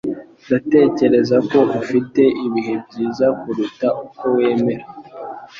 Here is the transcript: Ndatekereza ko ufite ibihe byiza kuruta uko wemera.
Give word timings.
Ndatekereza 0.45 1.37
ko 1.49 1.59
ufite 1.81 2.21
ibihe 2.47 2.75
byiza 2.85 3.25
kuruta 3.41 3.87
uko 4.05 4.23
wemera. 4.35 4.85